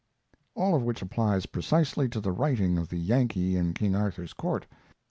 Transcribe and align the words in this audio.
All 0.55 0.73
of 0.73 0.81
which 0.81 1.03
applies 1.03 1.45
precisely 1.45 2.09
to 2.09 2.19
the 2.19 2.31
writing 2.31 2.79
of 2.79 2.89
the 2.89 2.97
Yankee 2.97 3.55
in 3.55 3.75
King 3.75 3.95
Arthur's 3.95 4.33
Court. 4.33 4.65